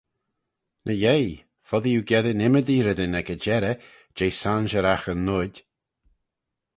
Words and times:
Ny 0.85 0.95
yeih, 1.03 1.35
foddee 1.67 1.97
oo 1.99 2.07
geddyn 2.09 2.43
ymmodee 2.47 2.83
reddyn 2.85 3.17
ec 3.19 3.27
y 3.35 3.37
jerrey, 3.43 3.77
jeh 4.17 4.37
sonsheraght 4.41 5.09
yn 5.13 5.21
noid. 5.27 5.55